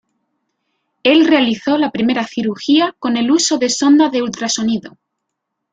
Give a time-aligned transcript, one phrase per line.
[1.03, 4.97] Él realizó la primera cirugía con el uso de sonda de ultrasonido.